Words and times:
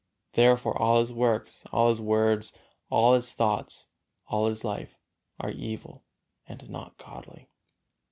Therefore 0.33 0.75
all 0.81 0.99
his 0.99 1.13
works, 1.13 1.63
all 1.71 1.89
his 1.89 2.01
words, 2.01 2.53
all 2.89 3.13
his 3.13 3.35
thoughts, 3.35 3.85
all 4.29 4.47
his 4.47 4.63
life 4.63 4.95
are 5.39 5.51
evil 5.51 6.03
and 6.47 6.67
not 6.71 6.97
godly. 6.97 7.49